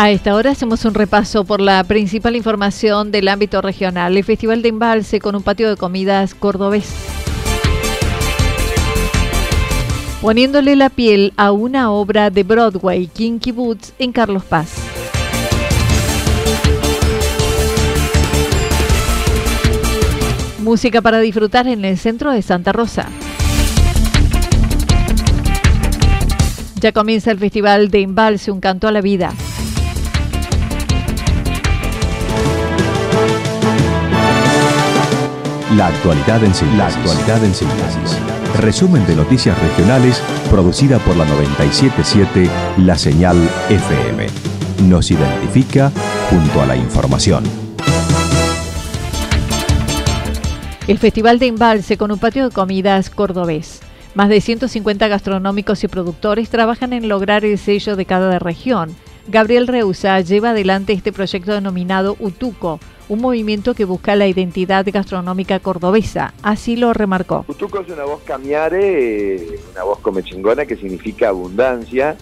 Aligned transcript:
A 0.00 0.10
esta 0.10 0.34
hora 0.34 0.52
hacemos 0.52 0.86
un 0.86 0.94
repaso 0.94 1.44
por 1.44 1.60
la 1.60 1.84
principal 1.84 2.34
información 2.34 3.12
del 3.12 3.28
ámbito 3.28 3.60
regional. 3.60 4.16
El 4.16 4.24
Festival 4.24 4.62
de 4.62 4.70
Embalse 4.70 5.20
con 5.20 5.36
un 5.36 5.42
patio 5.42 5.68
de 5.68 5.76
comidas 5.76 6.34
cordobés. 6.34 6.90
Poniéndole 10.22 10.74
la 10.74 10.88
piel 10.88 11.34
a 11.36 11.52
una 11.52 11.90
obra 11.90 12.30
de 12.30 12.44
Broadway, 12.44 13.08
Kinky 13.08 13.52
Boots, 13.52 13.92
en 13.98 14.12
Carlos 14.12 14.42
Paz. 14.42 14.72
Música 20.60 21.02
para 21.02 21.20
disfrutar 21.20 21.68
en 21.68 21.84
el 21.84 21.98
centro 21.98 22.32
de 22.32 22.40
Santa 22.40 22.72
Rosa. 22.72 23.06
Ya 26.76 26.92
comienza 26.92 27.32
el 27.32 27.38
Festival 27.38 27.90
de 27.90 28.00
Embalse, 28.00 28.50
un 28.50 28.60
canto 28.60 28.88
a 28.88 28.92
la 28.92 29.02
vida. 29.02 29.34
La 35.80 35.86
actualidad 35.86 36.44
en 36.44 36.54
síntesis. 36.54 36.76
La 36.76 36.86
actualidad 36.88 37.42
en 37.42 37.54
síntesis. 37.54 38.18
Resumen 38.60 39.06
de 39.06 39.16
noticias 39.16 39.58
regionales 39.62 40.22
producida 40.50 40.98
por 40.98 41.16
la 41.16 41.24
977 41.24 42.50
La 42.84 42.98
Señal 42.98 43.38
FM. 43.70 44.26
Nos 44.90 45.10
identifica 45.10 45.90
junto 46.28 46.60
a 46.60 46.66
la 46.66 46.76
información. 46.76 47.44
El 50.86 50.98
Festival 50.98 51.38
de 51.38 51.46
Embalse 51.46 51.96
con 51.96 52.12
un 52.12 52.18
patio 52.18 52.50
de 52.50 52.54
comidas 52.54 53.08
cordobés. 53.08 53.80
Más 54.14 54.28
de 54.28 54.42
150 54.42 55.08
gastronómicos 55.08 55.82
y 55.82 55.88
productores 55.88 56.50
trabajan 56.50 56.92
en 56.92 57.08
lograr 57.08 57.46
el 57.46 57.56
sello 57.56 57.96
de 57.96 58.04
cada 58.04 58.38
región. 58.38 58.94
Gabriel 59.28 59.66
Reusa 59.66 60.20
lleva 60.20 60.50
adelante 60.50 60.92
este 60.92 61.12
proyecto 61.12 61.52
denominado 61.52 62.16
Utuco, 62.18 62.80
un 63.08 63.20
movimiento 63.20 63.74
que 63.74 63.84
busca 63.84 64.16
la 64.16 64.26
identidad 64.26 64.86
gastronómica 64.90 65.60
cordobesa. 65.60 66.32
Así 66.42 66.76
lo 66.76 66.92
remarcó. 66.92 67.44
Utuco 67.48 67.80
es 67.80 67.88
una 67.90 68.04
voz 68.04 68.22
camiare, 68.24 69.34
eh, 69.34 69.60
una 69.72 69.84
voz 69.84 69.98
comechingona 69.98 70.64
que 70.64 70.76
significa 70.76 71.28
abundancia 71.28 72.16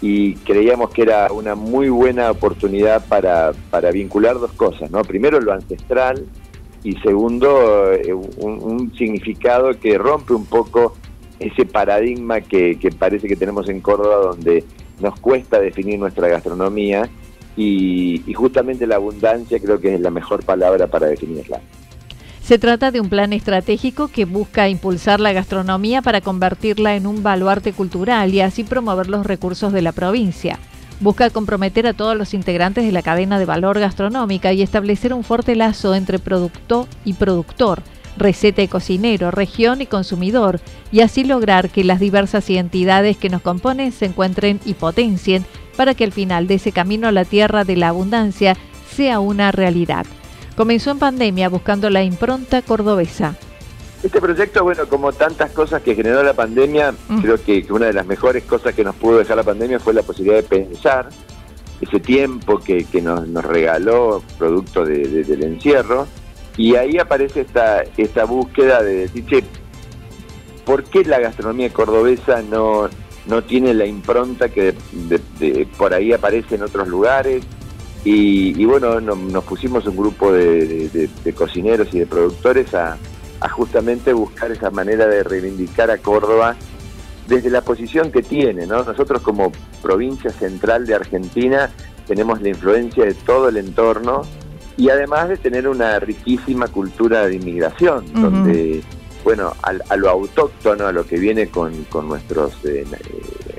y 0.00 0.34
creíamos 0.36 0.90
que 0.90 1.02
era 1.02 1.30
una 1.32 1.54
muy 1.54 1.88
buena 1.88 2.30
oportunidad 2.30 3.06
para, 3.06 3.52
para 3.70 3.90
vincular 3.92 4.38
dos 4.40 4.52
cosas, 4.52 4.90
¿no? 4.90 5.02
Primero 5.02 5.40
lo 5.40 5.52
ancestral 5.52 6.26
y 6.82 6.96
segundo 6.96 7.92
eh, 7.92 8.12
un, 8.12 8.92
significado 8.96 9.78
que 9.78 9.96
rompe 9.96 10.34
un 10.34 10.46
poco 10.46 10.96
ese 11.38 11.64
paradigma 11.64 12.40
que, 12.40 12.78
que 12.78 12.90
parece 12.90 13.28
que 13.28 13.36
tenemos 13.36 13.68
en 13.68 13.80
Córdoba 13.80 14.16
donde 14.16 14.64
nos 15.02 15.18
cuesta 15.20 15.60
definir 15.60 15.98
nuestra 15.98 16.28
gastronomía 16.28 17.08
y, 17.56 18.22
justamente 18.34 18.86
la 18.86 18.96
abundancia 18.96 19.60
creo 19.60 19.80
que 19.80 19.94
es 19.94 20.00
la 20.00 20.10
mejor 20.10 20.44
palabra 20.44 20.86
para 20.86 21.08
definirla. 21.08 21.60
Se 22.42 22.58
trata 22.58 22.90
de 22.90 23.00
un 23.00 23.08
plan 23.08 23.32
estratégico 23.32 24.08
que 24.08 24.24
busca 24.24 24.68
impulsar 24.68 25.20
la 25.20 25.32
gastronomía 25.32 26.02
para 26.02 26.20
convertirla 26.20 26.96
en 26.96 27.06
un 27.06 27.22
baluarte 27.22 27.72
cultural 27.72 28.34
y 28.34 28.40
así 28.40 28.64
promover 28.64 29.08
los 29.08 29.24
recursos 29.24 29.72
de 29.72 29.82
la 29.82 29.92
provincia. 29.92 30.58
Busca 31.00 31.30
comprometer 31.30 31.86
a 31.86 31.94
todos 31.94 32.16
los 32.16 32.34
integrantes 32.34 32.84
de 32.84 32.92
la 32.92 33.02
cadena 33.02 33.38
de 33.38 33.44
valor 33.44 33.78
gastronómica 33.78 34.52
y 34.52 34.62
establecer 34.62 35.14
un 35.14 35.24
fuerte 35.24 35.54
lazo 35.56 35.94
entre 35.94 36.18
producto 36.18 36.88
y 37.04 37.14
productor, 37.14 37.82
receta 38.16 38.62
y 38.62 38.68
cocinero, 38.68 39.30
región 39.30 39.80
y 39.80 39.86
consumidor, 39.86 40.60
y 40.90 41.00
así 41.00 41.24
lograr 41.24 41.70
que 41.70 41.84
las 41.84 42.00
diversas 42.00 42.48
identidades 42.50 43.16
que 43.16 43.30
nos 43.30 43.42
componen 43.42 43.92
se 43.92 44.06
encuentren 44.06 44.60
y 44.64 44.74
potencien 44.74 45.44
para 45.76 45.94
que 45.94 46.04
el 46.04 46.12
final 46.12 46.46
de 46.46 46.54
ese 46.54 46.72
camino 46.72 47.08
a 47.08 47.12
la 47.12 47.24
tierra 47.24 47.64
de 47.64 47.76
la 47.76 47.88
abundancia 47.88 48.56
sea 48.94 49.20
una 49.20 49.52
realidad. 49.52 50.06
Comenzó 50.56 50.90
en 50.90 50.98
pandemia 50.98 51.48
buscando 51.48 51.88
la 51.88 52.02
impronta 52.02 52.62
cordobesa. 52.62 53.36
Este 54.02 54.20
proyecto, 54.20 54.64
bueno, 54.64 54.86
como 54.88 55.12
tantas 55.12 55.52
cosas 55.52 55.80
que 55.82 55.94
generó 55.94 56.22
la 56.22 56.34
pandemia, 56.34 56.92
mm. 57.08 57.20
creo 57.20 57.42
que, 57.42 57.64
una 57.70 57.86
de 57.86 57.92
las 57.92 58.04
mejores 58.04 58.42
cosas 58.44 58.74
que 58.74 58.82
nos 58.82 58.96
pudo 58.96 59.18
dejar 59.18 59.36
la 59.36 59.44
pandemia 59.44 59.78
fue 59.78 59.94
la 59.94 60.02
posibilidad 60.02 60.42
de 60.42 60.42
pensar 60.42 61.08
ese 61.80 62.00
tiempo 62.00 62.58
que, 62.58 62.84
nos, 63.00 63.28
regaló 63.44 64.22
producto 64.38 64.84
del 64.84 65.42
encierro. 65.42 66.06
Y 66.56 66.76
ahí 66.76 66.98
aparece 66.98 67.42
esta, 67.42 67.82
esta 67.96 68.24
búsqueda 68.24 68.82
de 68.82 68.94
decir, 68.94 69.26
che, 69.26 69.44
¿por 70.64 70.84
qué 70.84 71.04
la 71.04 71.18
gastronomía 71.18 71.72
cordobesa 71.72 72.42
no, 72.42 72.88
no 73.26 73.42
tiene 73.42 73.74
la 73.74 73.86
impronta 73.86 74.48
que 74.48 74.74
por 75.76 75.94
ahí 75.94 76.12
aparece 76.12 76.56
en 76.56 76.62
otros 76.62 76.88
lugares. 76.88 77.44
Y, 78.04 78.64
bueno, 78.64 79.00
nos 79.00 79.44
pusimos 79.44 79.86
un 79.86 79.96
grupo 79.96 80.32
de, 80.32 81.08
cocineros 81.36 81.88
y 81.92 82.00
de 82.00 82.06
productores 82.06 82.74
a, 82.74 82.98
justamente 83.50 84.12
buscar 84.12 84.52
esa 84.52 84.70
manera 84.70 85.06
de 85.08 85.24
reivindicar 85.24 85.90
a 85.90 85.98
Córdoba 85.98 86.54
desde 87.26 87.50
la 87.50 87.60
posición 87.60 88.10
que 88.12 88.22
tiene. 88.22 88.66
¿no? 88.66 88.82
Nosotros 88.84 89.20
como 89.22 89.52
provincia 89.82 90.30
central 90.30 90.86
de 90.86 90.94
Argentina 90.94 91.70
tenemos 92.06 92.40
la 92.40 92.50
influencia 92.50 93.04
de 93.04 93.14
todo 93.14 93.48
el 93.48 93.56
entorno 93.56 94.22
y 94.76 94.88
además 94.88 95.28
de 95.28 95.36
tener 95.36 95.68
una 95.68 95.98
riquísima 96.00 96.68
cultura 96.68 97.26
de 97.26 97.36
inmigración, 97.36 98.04
donde 98.12 98.82
bueno, 99.24 99.54
a, 99.62 99.96
lo 99.96 100.10
autóctono, 100.10 100.86
a 100.86 100.92
lo 100.92 101.06
que 101.06 101.16
viene 101.16 101.48
con, 101.48 101.72
nuestros, 102.08 102.52
eh, 102.64 102.84
eh, 102.90 103.58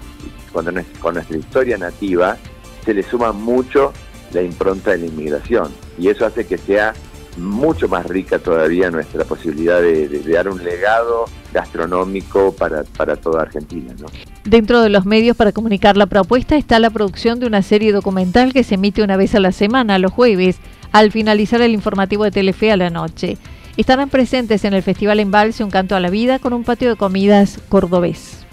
con, 0.52 0.66
nuestra 1.14 1.38
historia 1.38 1.78
nativa, 1.78 2.38
se 2.84 2.94
le 2.94 3.04
suma 3.04 3.32
mucho 3.32 3.94
la 4.34 4.42
impronta 4.42 4.92
de 4.92 5.00
la 5.00 5.06
inmigración. 5.06 5.72
Y 5.98 6.10
eso 6.10 6.26
hace 6.26 6.46
que 6.46 6.58
sea 6.58 6.94
mucho 7.38 7.88
más 7.88 8.06
rica 8.06 8.40
todavía 8.40 8.90
nuestra 8.92 9.24
posibilidad 9.26 9.82
de, 9.82 10.08
dar 10.32 10.50
un 10.50 10.64
legado 10.64 11.26
gastronómico 11.54 12.54
para, 12.54 12.84
para 12.84 13.16
toda 13.16 13.44
Argentina. 13.44 13.94
¿no? 14.00 14.08
Dentro 14.44 14.82
de 14.82 14.90
los 14.90 15.06
medios 15.06 15.38
para 15.38 15.52
comunicar 15.52 15.98
la 15.98 16.08
propuesta 16.08 16.56
está 16.56 16.80
la 16.80 16.90
producción 16.90 17.40
de 17.40 17.48
una 17.48 17.62
serie 17.62 17.92
documental 17.92 18.54
que 18.54 18.64
se 18.64 18.76
emite 18.76 19.04
una 19.04 19.18
vez 19.18 19.36
a 19.36 19.40
la 19.40 19.52
semana, 19.52 20.00
los 20.00 20.12
jueves, 20.12 20.58
al 20.92 21.12
finalizar 21.12 21.62
el 21.62 21.74
informativo 21.74 22.24
de 22.24 22.32
Telefe 22.32 22.72
a 22.72 22.78
la 22.78 22.90
noche 22.90 23.38
estarán 23.78 24.10
presentes 24.10 24.66
en 24.66 24.74
el 24.74 24.84
Festival 24.84 25.20
Embalse 25.20 25.64
Un 25.64 25.72
Canto 25.72 25.96
a 25.96 26.00
la 26.00 26.10
Vida 26.10 26.40
con 26.40 26.54
un 26.54 26.64
patio 26.64 26.90
de 26.90 26.96
comidas 26.96 27.60
cordobés. 27.70 28.46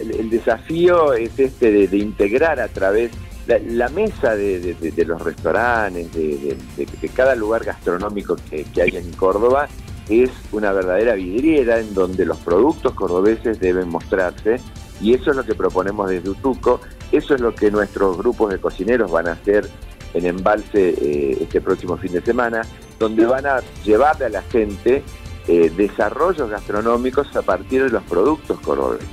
El, 0.00 0.30
desafío 0.30 1.12
es 1.12 1.38
este 1.38 1.88
de, 1.88 1.96
integrar 1.96 2.60
a 2.60 2.68
través 2.68 3.10
la, 3.48 3.88
mesa 3.88 4.36
de, 4.36 4.76
los 5.06 5.22
restaurantes, 5.22 6.12
de, 6.12 7.10
cada 7.14 7.34
lugar 7.34 7.64
gastronómico 7.64 8.36
que, 8.50 8.66
hay 8.80 8.96
en 8.96 9.10
Córdoba, 9.12 9.68
es 10.08 10.30
una 10.52 10.72
verdadera 10.72 11.14
vidriera 11.14 11.80
en 11.80 11.94
donde 11.94 12.26
los 12.26 12.38
productos 12.38 12.92
cordobeses 12.94 13.58
deben 13.60 13.88
mostrarse 13.88 14.60
y 15.00 15.14
eso 15.14 15.30
es 15.30 15.36
lo 15.36 15.44
que 15.44 15.54
proponemos 15.54 16.10
desde 16.10 16.30
Utuco, 16.30 16.80
eso 17.12 17.34
es 17.34 17.40
lo 17.40 17.54
que 17.54 17.70
nuestros 17.70 18.18
grupos 18.18 18.52
de 18.52 18.58
cocineros 18.58 19.10
van 19.10 19.28
a 19.28 19.32
hacer 19.32 19.68
en 20.14 20.26
Embalse 20.26 20.90
eh, 20.90 21.38
este 21.40 21.60
próximo 21.60 21.96
fin 21.96 22.12
de 22.12 22.20
semana, 22.20 22.62
donde 22.98 23.26
van 23.26 23.46
a 23.46 23.60
llevarle 23.84 24.26
a 24.26 24.30
la 24.30 24.42
gente 24.42 25.02
eh, 25.46 25.70
desarrollos 25.76 26.50
gastronómicos 26.50 27.34
a 27.36 27.42
partir 27.42 27.84
de 27.84 27.90
los 27.90 28.02
productos 28.04 28.60
cordobeses. 28.60 29.08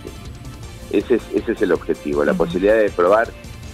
Ese 0.92 1.16
es, 1.16 1.24
ese 1.34 1.52
es 1.54 1.62
el 1.62 1.72
objetivo, 1.72 2.24
la 2.24 2.34
posibilidad 2.34 2.76
de 2.76 2.90
probar, 2.90 3.30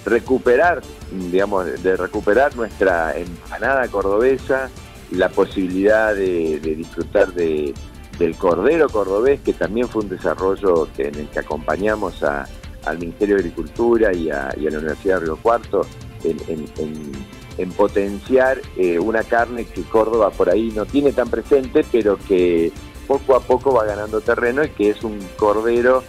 recuperar, 0.05 0.81
digamos, 1.11 1.81
de 1.81 1.95
recuperar 1.97 2.55
nuestra 2.55 3.17
empanada 3.17 3.87
cordobesa, 3.87 4.69
la 5.11 5.29
posibilidad 5.29 6.15
de, 6.15 6.59
disfrutar 6.59 7.33
de, 7.33 7.73
del 8.17 8.35
cordero 8.35 8.89
cordobés, 8.89 9.41
que 9.41 9.53
también 9.53 9.87
fue 9.87 10.03
un 10.03 10.09
desarrollo 10.09 10.87
en 10.97 11.15
el 11.15 11.27
que 11.27 11.39
acompañamos 11.39 12.23
al 12.23 12.97
Ministerio 12.97 13.35
de 13.35 13.41
Agricultura 13.41 14.13
y 14.13 14.29
a, 14.29 14.49
la 14.57 14.77
Universidad 14.77 15.19
de 15.19 15.25
Río 15.25 15.37
Cuarto 15.37 15.81
en, 16.23 17.71
potenciar 17.73 18.59
eh, 18.77 18.97
una 18.97 19.23
carne 19.23 19.65
que 19.65 19.83
Córdoba 19.83 20.31
por 20.31 20.49
ahí 20.49 20.71
no 20.75 20.85
tiene 20.85 21.11
tan 21.11 21.29
presente, 21.29 21.85
pero 21.91 22.17
que 22.17 22.71
poco 23.07 23.35
a 23.35 23.39
poco 23.41 23.73
va 23.73 23.85
ganando 23.85 24.21
terreno 24.21 24.63
y 24.63 24.69
que 24.69 24.89
es 24.91 25.03
un 25.03 25.19
cordero 25.35 26.03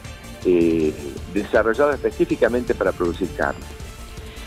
eh, 0.45 0.95
desarrollado 1.35 1.93
específicamente 1.93 2.75
para 2.75 2.93
producir 2.93 3.29
carne. 3.37 3.65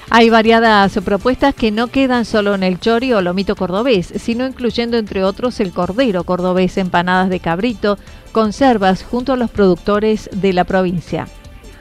Hay 0.10 0.30
variadas 0.30 0.98
propuestas 1.04 1.56
que 1.56 1.72
no 1.72 1.88
quedan 1.88 2.26
solo 2.26 2.54
en 2.54 2.64
el 2.64 2.80
chori 2.80 3.12
o 3.14 3.22
lomito 3.22 3.56
cordobés, 3.56 4.14
sino 4.18 4.46
incluyendo 4.46 4.98
entre 4.98 5.24
otros 5.24 5.60
el 5.60 5.74
cordero 5.74 6.24
cordobés, 6.24 6.78
empanadas 6.78 7.30
de 7.30 7.40
cabrito, 7.40 7.98
conservas 8.32 9.04
junto 9.04 9.34
a 9.34 9.36
los 9.36 9.50
productores 9.50 10.30
de 10.32 10.54
la 10.54 10.64
provincia. 10.64 11.28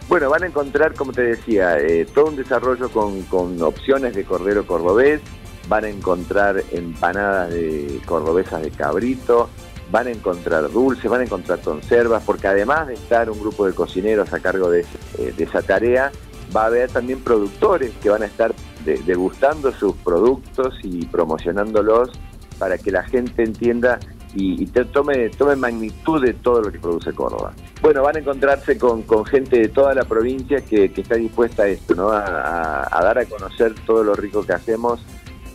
Bueno, 0.09 0.31
van 0.31 0.43
a 0.43 0.47
encontrar, 0.47 0.95
como 0.95 1.13
te 1.13 1.23
decía, 1.23 1.79
eh, 1.79 2.07
todo 2.15 2.27
un 2.27 2.37
desarrollo 2.37 2.89
con, 2.91 3.23
con, 3.23 3.61
opciones 3.63 4.15
de 4.15 4.25
cordero 4.25 4.67
cordobés, 4.67 5.21
van 5.69 5.85
a 5.85 5.89
encontrar 5.89 6.63
empanadas 6.73 7.51
de 7.51 8.01
cordobesas 8.07 8.63
de 8.63 8.71
cabrito, 8.71 9.49
van 9.91 10.07
a 10.09 10.11
encontrar 10.11 10.71
dulces, 10.71 11.11
van 11.11 11.21
a 11.21 11.25
encontrar 11.25 11.61
conservas, 11.61 12.23
porque 12.25 12.49
además 12.49 12.89
de 12.89 12.95
estar 12.95 13.31
un 13.31 13.39
grupo 13.39 13.67
de 13.67 13.75
cocineros 13.75 14.33
a 14.33 14.41
cargo 14.41 14.71
de, 14.71 14.81
eh, 15.19 15.35
esa 15.39 15.63
tarea, 15.63 16.11
va 16.55 16.65
a 16.65 16.67
haber 16.67 16.91
también 16.91 17.21
productores 17.21 17.93
que 18.03 18.11
van 18.11 18.23
a 18.23 18.27
estar 18.27 18.55
degustando 18.85 19.73
sus 19.73 19.95
productos 19.97 20.75
y 20.83 21.07
promocionándolos 21.07 22.11
para 22.59 22.79
que 22.79 22.91
la 22.91 23.03
gente 23.05 23.43
entienda 23.43 23.99
y, 24.37 24.67
tome, 24.67 25.29
tome 25.31 25.55
magnitud 25.55 26.25
de 26.25 26.35
todo 26.35 26.63
lo 26.63 26.73
que 26.73 26.79
produce 26.81 27.13
Córdoba. 27.13 27.53
Bueno, 27.81 28.03
van 28.03 28.17
a 28.17 28.19
encontrarse 28.19 28.77
con, 28.77 29.05
gente 29.27 29.61
de 29.61 29.69
toda 29.69 29.95
la 29.95 30.05
provincia 30.05 30.61
que, 30.61 30.87
está 30.97 31.15
dispuesta 31.15 31.65
a 31.65 31.69
esto, 31.69 31.95
¿no? 31.95 32.11
a 32.11 33.01
dar 33.03 33.19
a 33.19 33.25
conocer 33.27 33.75
todo 33.87 34.03
lo 34.03 34.15
rico 34.15 34.45
que 34.45 34.53
hacemos 34.53 35.01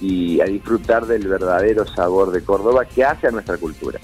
y 0.01 0.39
a 0.39 0.45
disfrutar 0.45 1.05
del 1.05 1.27
verdadero 1.27 1.85
sabor 1.85 2.31
de 2.31 2.41
Córdoba 2.41 2.85
que 2.85 3.03
hace 3.03 3.27
a 3.27 3.31
nuestra 3.31 3.57
cultura. 3.57 3.99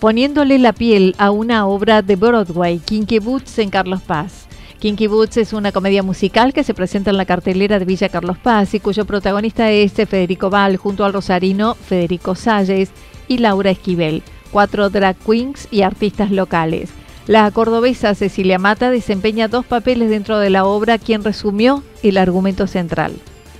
Poniéndole 0.00 0.58
la 0.58 0.72
piel 0.72 1.14
a 1.18 1.30
una 1.30 1.66
obra 1.66 2.02
de 2.02 2.16
Broadway, 2.16 2.78
Kinky 2.78 3.18
Boots 3.18 3.58
en 3.58 3.70
Carlos 3.70 4.02
Paz. 4.02 4.46
Kinky 4.78 5.06
Boots 5.06 5.38
es 5.38 5.52
una 5.52 5.72
comedia 5.72 6.02
musical 6.02 6.52
que 6.52 6.62
se 6.62 6.74
presenta 6.74 7.10
en 7.10 7.16
la 7.16 7.24
cartelera 7.24 7.78
de 7.78 7.86
Villa 7.86 8.08
Carlos 8.10 8.38
Paz 8.38 8.74
y 8.74 8.80
cuyo 8.80 9.06
protagonista 9.06 9.70
es 9.70 9.94
Federico 9.94 10.50
Val 10.50 10.76
junto 10.76 11.04
al 11.04 11.14
rosarino 11.14 11.74
Federico 11.74 12.34
Salles 12.34 12.90
y 13.26 13.38
Laura 13.38 13.70
Esquivel, 13.70 14.22
cuatro 14.52 14.90
drag 14.90 15.16
queens 15.16 15.66
y 15.70 15.82
artistas 15.82 16.30
locales. 16.30 16.90
La 17.26 17.50
cordobesa 17.50 18.14
Cecilia 18.14 18.58
Mata 18.58 18.90
desempeña 18.90 19.48
dos 19.48 19.66
papeles 19.66 20.10
dentro 20.10 20.38
de 20.38 20.50
la 20.50 20.64
obra, 20.64 20.98
quien 20.98 21.24
resumió 21.24 21.82
el 22.02 22.18
argumento 22.18 22.66
central. 22.66 23.14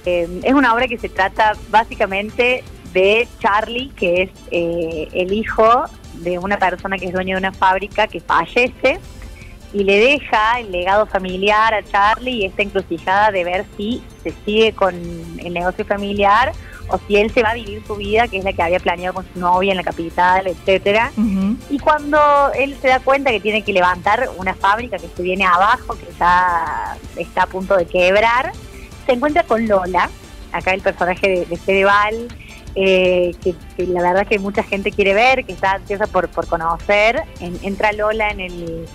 Eh, 0.05 0.29
es 0.45 0.55
una 0.55 0.73
obra 0.73 0.87
que 0.87 0.99
se 0.99 1.09
trata 1.09 1.55
básicamente 1.71 2.63
de 2.93 3.27
Charlie, 3.41 3.91
que 3.97 4.23
es 4.23 4.31
eh, 4.53 5.09
el 5.13 5.33
hijo 5.33 5.87
de 6.19 6.39
una 6.39 6.59
persona 6.59 6.99
que 6.99 7.07
es 7.07 7.13
dueño 7.13 7.37
de 7.37 7.41
una 7.41 7.53
fábrica 7.53 8.07
que 8.07 8.21
fallece 8.21 8.99
y 9.73 9.85
le 9.85 9.99
deja 9.99 10.61
el 10.61 10.73
legado 10.73 11.07
familiar 11.07 11.75
a 11.75 11.83
Charlie 11.83 12.43
y 12.43 12.45
esta 12.47 12.63
encrucijada 12.63 13.31
de 13.31 13.45
ver 13.45 13.67
si 13.77 14.03
se 14.23 14.33
sigue 14.45 14.73
con 14.73 14.95
el 14.95 15.53
negocio 15.53 15.85
familiar 15.85 16.53
o 16.89 16.99
si 17.07 17.17
él 17.17 17.33
se 17.33 17.43
va 17.43 17.51
a 17.51 17.55
vivir 17.55 17.83
su 17.85 17.97
vida, 17.97 18.29
que 18.29 18.39
es 18.39 18.45
la 18.45 18.53
que 18.53 18.63
había 18.63 18.79
planeado 18.79 19.15
con 19.15 19.27
su 19.33 19.41
novia 19.41 19.73
en 19.73 19.77
la 19.77 19.83
capital, 19.83 20.47
etcétera. 20.47 21.11
Y 21.69 21.79
cuando 21.79 22.19
él 22.57 22.77
se 22.81 22.89
da 22.89 23.01
cuenta 23.01 23.31
que 23.33 23.41
tiene 23.41 23.63
que 23.63 23.73
levantar 23.73 24.31
una 24.37 24.55
fábrica 24.55 24.97
que 24.97 25.09
se 25.09 25.23
viene 25.23 25.45
abajo, 25.45 25.97
que 25.99 26.07
ya 26.19 26.97
está 27.17 27.43
a 27.43 27.47
punto 27.47 27.77
de 27.77 27.87
quebrar, 27.87 28.53
se 29.05 29.13
encuentra 29.13 29.43
con 29.43 29.67
Lola, 29.67 30.09
acá 30.53 30.73
el 30.75 30.81
personaje 30.81 31.29
de, 31.29 31.47
de 31.47 31.57
Fedeval, 31.57 32.29
eh, 32.79 33.35
que, 33.43 33.55
la 33.87 34.03
verdad 34.03 34.27
que 34.27 34.39
mucha 34.39 34.63
gente 34.63 34.93
quiere 34.93 35.15
ver, 35.15 35.45
que 35.47 35.53
está 35.53 35.73
ansiosa 35.73 36.07
por, 36.07 36.29
por 36.29 36.47
conocer. 36.47 37.23
entra 37.41 37.93
Lola 37.93 38.29
en 38.29 38.41
el, 38.41 38.87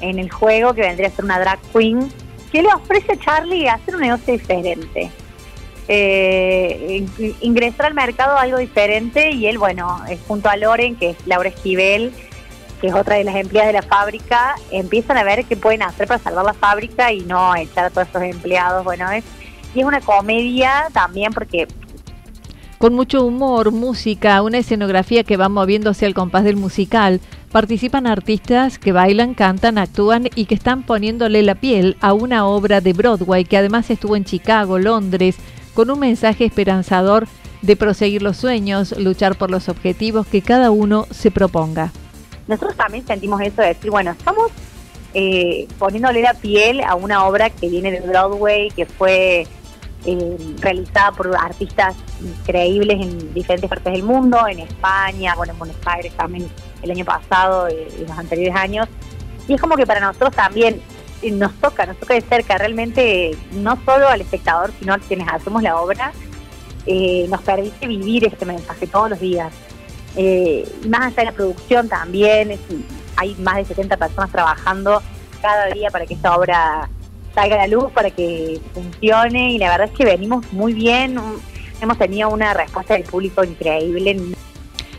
en 0.00 0.18
el 0.18 0.30
juego, 0.30 0.72
que 0.72 0.80
vendría 0.80 1.08
a 1.08 1.10
ser 1.10 1.26
una 1.26 1.38
drag 1.38 1.60
queen, 1.72 2.10
que 2.50 2.62
le 2.62 2.72
ofrece 2.72 3.12
a 3.12 3.18
Charlie 3.18 3.68
hacer 3.68 3.94
un 3.94 4.00
negocio 4.00 4.32
diferente. 4.32 5.10
Eh, 5.88 7.06
ingresar 7.40 7.86
al 7.86 7.94
mercado 7.94 8.36
algo 8.36 8.58
diferente 8.58 9.30
y 9.30 9.46
él, 9.46 9.58
bueno, 9.58 10.00
es 10.08 10.18
junto 10.26 10.48
a 10.48 10.56
Loren, 10.56 10.96
que 10.96 11.10
es 11.10 11.26
Laura 11.26 11.50
Esquivel, 11.50 12.12
que 12.80 12.86
es 12.86 12.94
otra 12.94 13.16
de 13.16 13.24
las 13.24 13.36
empleadas 13.36 13.74
de 13.74 13.80
la 13.80 13.82
fábrica, 13.82 14.54
empiezan 14.70 15.18
a 15.18 15.24
ver 15.24 15.44
qué 15.44 15.56
pueden 15.56 15.82
hacer 15.82 16.06
para 16.06 16.22
salvar 16.22 16.44
la 16.44 16.54
fábrica 16.54 17.12
y 17.12 17.20
no 17.20 17.54
echar 17.56 17.86
a 17.86 17.90
todos 17.90 18.08
esos 18.08 18.22
empleados. 18.22 18.84
Bueno, 18.84 19.10
es, 19.10 19.24
y 19.74 19.80
es 19.80 19.86
una 19.86 20.00
comedia 20.00 20.88
también 20.94 21.32
porque 21.32 21.66
con 22.78 22.94
mucho 22.94 23.24
humor, 23.24 23.72
música, 23.72 24.40
una 24.42 24.58
escenografía 24.58 25.24
que 25.24 25.36
va 25.36 25.48
moviéndose 25.48 26.06
al 26.06 26.14
compás 26.14 26.44
del 26.44 26.56
musical. 26.56 27.20
Participan 27.50 28.06
artistas 28.06 28.78
que 28.78 28.92
bailan, 28.92 29.34
cantan, 29.34 29.78
actúan 29.78 30.28
y 30.34 30.44
que 30.44 30.54
están 30.54 30.84
poniéndole 30.84 31.42
la 31.42 31.56
piel 31.56 31.96
a 32.00 32.12
una 32.12 32.46
obra 32.46 32.80
de 32.80 32.92
Broadway 32.92 33.44
que 33.44 33.56
además 33.56 33.90
estuvo 33.90 34.14
en 34.14 34.24
Chicago, 34.24 34.78
Londres, 34.78 35.36
con 35.74 35.90
un 35.90 35.98
mensaje 35.98 36.44
esperanzador 36.44 37.26
de 37.62 37.74
proseguir 37.74 38.22
los 38.22 38.36
sueños, 38.36 38.96
luchar 38.96 39.36
por 39.36 39.50
los 39.50 39.68
objetivos 39.68 40.26
que 40.26 40.42
cada 40.42 40.70
uno 40.70 41.06
se 41.10 41.32
proponga. 41.32 41.92
Nosotros 42.46 42.76
también 42.76 43.04
sentimos 43.04 43.40
eso 43.40 43.60
de 43.60 43.68
decir, 43.68 43.90
bueno, 43.90 44.12
estamos 44.12 44.52
eh, 45.14 45.66
poniéndole 45.78 46.22
la 46.22 46.34
piel 46.34 46.80
a 46.82 46.94
una 46.94 47.26
obra 47.26 47.50
que 47.50 47.68
viene 47.68 47.90
de 47.90 48.00
Broadway, 48.00 48.70
que 48.70 48.86
fue 48.86 49.46
eh, 50.04 50.36
realizada 50.60 51.10
por 51.12 51.34
artistas 51.36 51.96
increíbles 52.20 53.00
en 53.00 53.34
diferentes 53.34 53.68
partes 53.68 53.92
del 53.92 54.04
mundo, 54.04 54.46
en 54.46 54.60
España, 54.60 55.34
bueno, 55.36 55.52
en 55.52 55.58
Buenos 55.58 55.76
Aires 55.84 56.12
también 56.16 56.48
el 56.82 56.90
año 56.92 57.04
pasado 57.04 57.66
eh, 57.66 57.88
y 57.98 58.06
los 58.06 58.16
anteriores 58.16 58.54
años. 58.54 58.88
Y 59.48 59.54
es 59.54 59.60
como 59.60 59.76
que 59.76 59.86
para 59.86 60.00
nosotros 60.00 60.30
también 60.36 60.80
eh, 61.22 61.30
nos 61.32 61.52
toca, 61.54 61.84
nos 61.84 61.96
toca 61.98 62.14
de 62.14 62.20
cerca, 62.20 62.56
realmente 62.58 63.36
no 63.52 63.76
solo 63.84 64.08
al 64.08 64.20
espectador, 64.20 64.72
sino 64.78 64.94
a 64.94 64.98
quienes 64.98 65.26
hacemos 65.28 65.62
la 65.62 65.76
obra, 65.80 66.12
nos 67.28 67.42
permite 67.42 67.86
vivir 67.86 68.24
este 68.24 68.46
mensaje 68.46 68.86
todos 68.86 69.10
los 69.10 69.20
días. 69.20 69.52
más 70.88 71.02
allá 71.02 71.16
de 71.16 71.24
la 71.24 71.32
producción 71.32 71.86
también, 71.86 72.58
hay 73.16 73.34
más 73.34 73.56
de 73.56 73.64
70 73.66 73.98
personas 73.98 74.30
trabajando 74.30 75.02
cada 75.42 75.66
día 75.66 75.90
para 75.90 76.06
que 76.06 76.14
esta 76.14 76.34
obra 76.34 76.88
salga 77.38 77.56
la 77.56 77.68
luz, 77.68 77.92
para 77.92 78.10
que 78.10 78.60
funcione 78.74 79.52
y 79.52 79.58
la 79.58 79.70
verdad 79.70 79.88
es 79.92 79.96
que 79.96 80.04
venimos 80.04 80.44
muy 80.52 80.72
bien, 80.72 81.20
hemos 81.80 81.96
tenido 81.96 82.30
una 82.30 82.52
respuesta 82.52 82.94
del 82.94 83.04
público 83.04 83.44
increíble. 83.44 84.16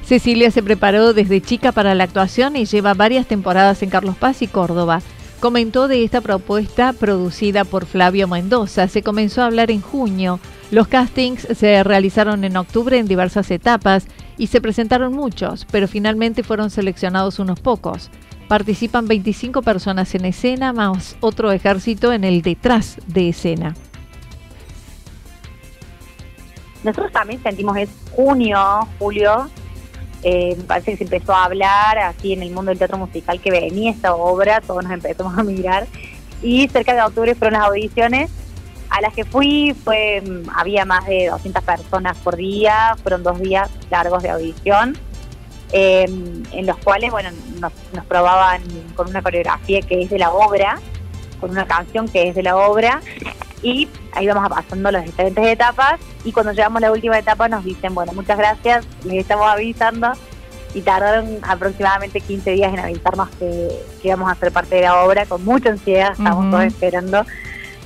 Cecilia 0.06 0.50
se 0.50 0.64
preparó 0.64 1.14
desde 1.14 1.42
chica 1.42 1.74
para 1.74 1.94
la 1.96 2.06
actuación 2.06 2.56
y 2.56 2.66
lleva 2.66 2.94
varias 2.94 3.28
temporadas 3.28 3.84
en 3.84 3.90
Carlos 3.90 4.16
Paz 4.16 4.42
y 4.42 4.48
Córdoba. 4.48 5.02
Comentó 5.42 5.90
de 5.90 6.04
esta 6.06 6.22
propuesta 6.22 6.94
producida 6.94 7.66
por 7.66 7.86
Flavio 7.86 8.28
Mendoza. 8.28 8.88
Se 8.88 9.04
comenzó 9.04 9.42
a 9.42 9.48
hablar 9.48 9.70
en 9.70 9.82
junio. 9.82 10.40
Los 10.72 10.88
castings 10.88 11.46
se 11.56 11.84
realizaron 11.84 12.46
en 12.46 12.56
octubre 12.56 12.98
en 12.98 13.08
diversas 13.08 13.52
etapas 13.52 14.08
y 14.38 14.48
se 14.48 14.62
presentaron 14.62 15.14
muchos, 15.14 15.68
pero 15.72 15.88
finalmente 15.90 16.44
fueron 16.44 16.70
seleccionados 16.70 17.40
unos 17.40 17.60
pocos. 17.60 18.10
Participan 18.50 19.08
25 19.08 19.62
personas 19.62 20.16
en 20.16 20.26
escena 20.26 20.74
más 20.74 21.16
otro 21.20 21.52
ejército 21.52 22.12
en 22.12 22.24
el 22.24 22.42
detrás 22.42 22.98
de 23.06 23.30
escena. 23.30 23.76
Nosotros 26.84 27.12
también 27.12 27.44
sentimos 27.44 27.78
es 27.78 27.90
junio, 28.12 28.88
julio, 28.98 29.52
eh, 30.24 30.58
parece 30.66 30.94
que 30.94 30.98
se 30.98 31.04
empezó 31.04 31.32
a 31.32 31.46
hablar 31.46 32.00
así 32.00 32.34
en 32.34 32.42
el 32.42 32.50
mundo 32.50 32.70
del 32.70 32.80
teatro 32.80 32.98
musical 32.98 33.40
que 33.40 33.52
venía 33.52 33.92
esta 33.92 34.16
obra, 34.16 34.62
todos 34.62 34.84
nos 34.84 34.94
empezamos 34.94 35.38
a 35.38 35.44
mirar 35.44 35.86
y 36.42 36.68
cerca 36.70 36.96
de 36.96 37.04
octubre 37.04 37.36
fueron 37.36 37.60
las 37.60 37.70
audiciones 37.70 38.32
a 38.90 39.00
las 39.02 39.14
que 39.14 39.26
fui 39.26 39.76
fue 39.84 40.24
mm, 40.26 40.50
había 40.56 40.86
más 40.86 41.06
de 41.06 41.28
200 41.28 41.64
personas 41.64 42.18
por 42.18 42.36
día, 42.36 42.96
fueron 43.04 43.22
dos 43.22 43.40
días 43.40 43.70
largos 43.92 44.24
de 44.24 44.32
audición 44.32 44.98
Em, 45.72 46.44
en 46.52 46.66
los 46.66 46.78
cuales 46.78 47.12
bueno 47.12 47.30
nos, 47.60 47.72
probaban 48.06 48.62
con 48.96 49.08
una 49.08 49.22
coreografía 49.22 49.82
que 49.82 50.02
es 50.02 50.10
de 50.10 50.18
la 50.18 50.32
obra, 50.32 50.80
con 51.40 51.52
una 51.52 51.68
canción 51.68 52.08
que 52.08 52.30
es 52.30 52.36
de 52.36 52.42
la 52.42 52.58
obra, 52.58 53.02
y 53.62 53.88
ahí 54.14 54.26
vamos 54.28 54.50
pasando 54.50 54.90
las 54.90 55.06
diferentes 55.06 55.46
etapas 55.46 56.00
y 56.24 56.32
cuando 56.32 56.54
llegamos 56.54 56.78
a 56.78 56.88
la 56.88 56.92
última 56.92 57.20
etapa 57.20 57.48
nos 57.48 57.64
dicen, 57.64 57.94
bueno, 57.94 58.14
muchas 58.14 58.38
gracias, 58.38 58.86
les 59.04 59.20
estamos 59.20 59.48
avisando 59.48 60.12
y 60.74 60.82
tardaron 60.82 61.40
aproximadamente 61.44 62.22
15 62.22 62.52
días 62.52 62.74
en 62.74 62.80
avisarnos 62.80 63.30
que, 63.38 63.70
íbamos 64.04 64.32
a 64.32 64.36
ser 64.36 64.52
parte 64.52 64.76
de 64.76 64.82
la 64.84 65.04
obra 65.04 65.26
con 65.26 65.44
mucha 65.44 65.70
ansiedad, 65.70 66.14
estamos 66.14 66.50
todos 66.50 66.64
esperando. 66.64 67.26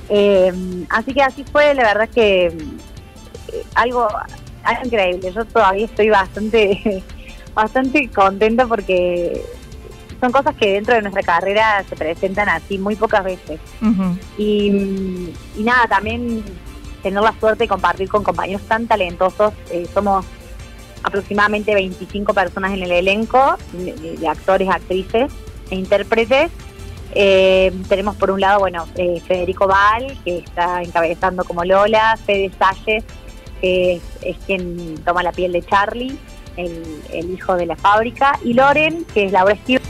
Eh, 0.08 0.52
así 0.90 1.12
que 1.14 1.22
así 1.22 1.44
fue, 1.44 1.74
la 1.74 1.82
verdad 1.82 2.08
que 2.08 2.46
eh, 2.46 3.64
algo, 3.74 4.06
algo 4.62 4.82
increíble, 4.84 5.32
yo 5.32 5.44
todavía 5.44 5.86
estoy 5.86 6.10
bastante, 6.10 7.02
bastante 7.54 8.08
contenta 8.08 8.66
porque 8.66 9.42
son 10.20 10.32
cosas 10.32 10.54
que 10.56 10.72
dentro 10.72 10.94
de 10.94 11.02
nuestra 11.02 11.22
carrera 11.22 11.84
se 11.88 11.96
presentan 11.96 12.48
así 12.48 12.78
muy 12.78 12.96
pocas 12.96 13.24
veces. 13.24 13.60
y, 14.38 15.32
nada, 15.56 15.86
también 15.88 16.42
tener 17.02 17.22
la 17.22 17.34
suerte 17.38 17.64
de 17.64 17.68
compartir 17.68 18.08
con 18.08 18.24
compañeros 18.24 18.62
tan 18.62 18.86
talentosos. 18.86 19.52
Eh, 19.70 19.86
somos 19.92 20.24
aproximadamente 21.02 21.74
25 21.74 22.32
personas 22.32 22.72
en 22.72 22.82
el 22.82 22.90
elenco, 22.90 23.56
de, 23.72 24.26
actores, 24.26 24.68
actrices 24.68 25.30
e 25.70 25.76
intérpretes. 25.76 26.50
Eh, 27.14 27.72
tenemos 27.88 28.16
por 28.16 28.30
un 28.30 28.40
lado, 28.40 28.60
bueno, 28.60 28.86
eh, 28.96 29.20
Federico 29.20 29.68
Val, 29.68 30.18
que 30.24 30.38
está 30.38 30.82
encabezando 30.82 31.44
como 31.44 31.64
Lola, 31.64 32.18
Fede 32.24 32.50
Salles, 32.58 33.04
que 33.60 34.00
es, 34.22 34.36
quien 34.46 34.96
toma 35.04 35.22
la 35.22 35.30
piel 35.30 35.52
de 35.52 35.62
Charlie, 35.62 36.18
el, 36.56 37.30
hijo 37.30 37.56
de 37.56 37.66
la 37.66 37.76
fábrica, 37.76 38.38
y 38.44 38.54
Loren, 38.54 39.04
que 39.12 39.26
es 39.26 39.32
Laura 39.32 39.56
Stewart. 39.56 39.82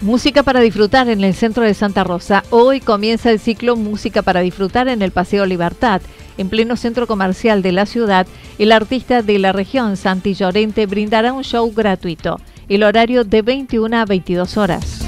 Música 0.00 0.42
para 0.42 0.60
disfrutar 0.60 1.08
en 1.08 1.24
el 1.24 1.32
centro 1.32 1.64
de 1.64 1.72
Santa 1.72 2.04
Rosa. 2.04 2.44
Hoy 2.50 2.80
comienza 2.80 3.30
el 3.30 3.40
ciclo 3.40 3.74
Música 3.74 4.20
para 4.20 4.40
disfrutar 4.40 4.88
en 4.88 5.00
el 5.00 5.12
Paseo 5.12 5.46
Libertad. 5.46 6.02
En 6.36 6.50
pleno 6.50 6.76
centro 6.76 7.06
comercial 7.06 7.62
de 7.62 7.72
la 7.72 7.86
ciudad, 7.86 8.26
el 8.58 8.72
artista 8.72 9.22
de 9.22 9.38
la 9.38 9.52
región, 9.52 9.96
Santi 9.96 10.34
Llorente, 10.34 10.84
brindará 10.84 11.32
un 11.32 11.42
show 11.42 11.72
gratuito. 11.72 12.38
El 12.68 12.82
horario 12.82 13.24
de 13.24 13.40
21 13.40 13.96
a 13.96 14.04
22 14.04 14.58
horas. 14.58 15.03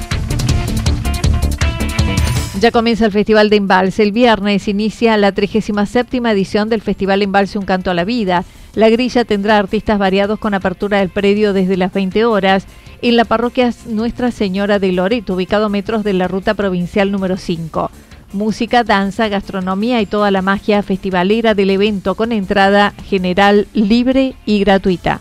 Ya 2.58 2.70
comienza 2.70 3.04
el 3.04 3.12
Festival 3.12 3.50
de 3.50 3.56
Embalse. 3.56 4.02
El 4.02 4.12
viernes 4.12 4.66
inicia 4.66 5.18
la 5.18 5.32
37 5.32 6.16
edición 6.16 6.70
del 6.70 6.80
Festival 6.80 7.20
Embalse 7.20 7.58
Un 7.58 7.66
Canto 7.66 7.90
a 7.90 7.94
la 7.94 8.04
Vida. 8.04 8.44
La 8.74 8.88
grilla 8.88 9.26
tendrá 9.26 9.58
artistas 9.58 9.98
variados 9.98 10.38
con 10.38 10.54
apertura 10.54 11.00
del 11.00 11.10
predio 11.10 11.52
desde 11.52 11.76
las 11.76 11.92
20 11.92 12.24
horas 12.24 12.64
en 13.02 13.16
la 13.16 13.26
parroquia 13.26 13.74
Nuestra 13.86 14.30
Señora 14.30 14.78
de 14.78 14.90
Loreto, 14.92 15.34
ubicado 15.34 15.66
a 15.66 15.68
metros 15.68 16.02
de 16.02 16.14
la 16.14 16.28
ruta 16.28 16.54
provincial 16.54 17.12
número 17.12 17.36
5. 17.36 17.90
Música, 18.32 18.84
danza, 18.84 19.28
gastronomía 19.28 20.00
y 20.00 20.06
toda 20.06 20.30
la 20.30 20.40
magia 20.40 20.82
festivalera 20.82 21.54
del 21.54 21.68
evento 21.68 22.14
con 22.14 22.32
entrada 22.32 22.94
general 23.04 23.66
libre 23.74 24.34
y 24.46 24.60
gratuita. 24.60 25.20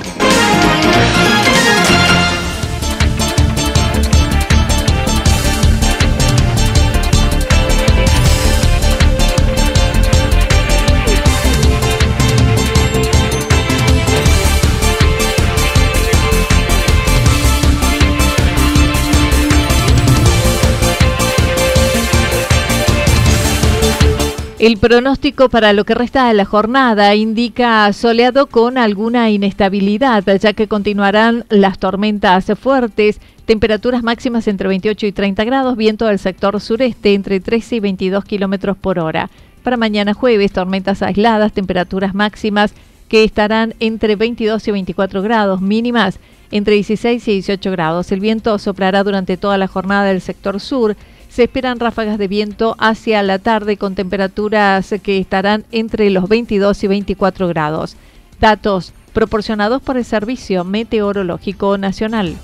El 24.61 24.77
pronóstico 24.77 25.49
para 25.49 25.73
lo 25.73 25.85
que 25.85 25.95
resta 25.95 26.27
de 26.27 26.35
la 26.35 26.45
jornada 26.45 27.15
indica 27.15 27.91
soleado 27.93 28.45
con 28.45 28.77
alguna 28.77 29.31
inestabilidad, 29.31 30.23
ya 30.37 30.53
que 30.53 30.67
continuarán 30.67 31.45
las 31.49 31.79
tormentas 31.79 32.45
fuertes, 32.59 33.19
temperaturas 33.45 34.03
máximas 34.03 34.47
entre 34.47 34.67
28 34.67 35.07
y 35.07 35.11
30 35.13 35.43
grados, 35.45 35.77
viento 35.77 36.05
del 36.05 36.19
sector 36.19 36.61
sureste 36.61 37.15
entre 37.15 37.39
13 37.39 37.77
y 37.77 37.79
22 37.79 38.23
kilómetros 38.23 38.77
por 38.77 38.99
hora. 38.99 39.31
Para 39.63 39.77
mañana 39.77 40.13
jueves, 40.13 40.51
tormentas 40.51 41.01
aisladas, 41.01 41.53
temperaturas 41.53 42.13
máximas 42.13 42.75
que 43.07 43.23
estarán 43.23 43.73
entre 43.79 44.15
22 44.15 44.67
y 44.67 44.71
24 44.73 45.23
grados, 45.23 45.59
mínimas 45.59 46.19
entre 46.51 46.75
16 46.75 47.27
y 47.29 47.31
18 47.31 47.71
grados. 47.71 48.11
El 48.11 48.19
viento 48.19 48.59
soplará 48.59 49.03
durante 49.03 49.37
toda 49.37 49.57
la 49.57 49.67
jornada 49.67 50.03
del 50.03 50.21
sector 50.21 50.59
sur 50.59 50.95
se 51.31 51.43
esperan 51.43 51.79
ráfagas 51.79 52.17
de 52.17 52.27
viento 52.27 52.75
hacia 52.77 53.23
la 53.23 53.39
tarde 53.39 53.77
con 53.77 53.95
temperaturas 53.95 54.93
que 55.01 55.17
estarán 55.17 55.63
entre 55.71 56.09
los 56.09 56.27
22 56.27 56.83
y 56.83 56.87
24 56.87 57.47
grados. 57.47 57.95
Datos 58.41 58.93
proporcionados 59.13 59.81
por 59.81 59.95
el 59.95 60.03
Servicio 60.03 60.65
Meteorológico 60.65 61.77
Nacional. 61.77 62.35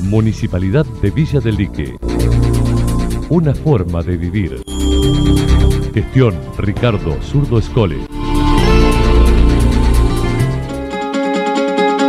Municipalidad 0.00 0.84
de 1.00 1.10
Villa 1.12 1.40
del 1.40 1.56
Lique. 1.56 1.96
Una 3.28 3.54
forma 3.54 4.02
de 4.02 4.16
vivir. 4.16 4.62
Gestión 5.94 6.34
Ricardo 6.58 7.16
Zurdo 7.22 7.58
Escole. 7.58 7.98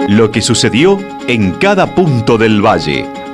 Lo 0.10 0.32
que 0.32 0.42
sucedió 0.42 1.00
en 1.28 1.52
cada 1.52 1.94
punto 1.94 2.38
del 2.38 2.66
valle. 2.66 3.25